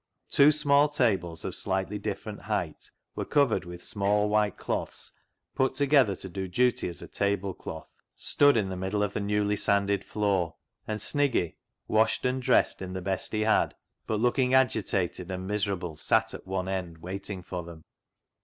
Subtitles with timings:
[0.31, 5.11] Two small tables of slightly different height, and covered with small white cloths
[5.53, 8.75] put to" BULLET" PIE 211 gather to do duty as a tablecloth, stood in the
[8.75, 10.55] middle of the newly sanded floor,
[10.87, 13.75] and Sniggy, washed and dressed in the best he had,
[14.07, 17.83] but looking agitated and miserable, sat at one end waiting for them.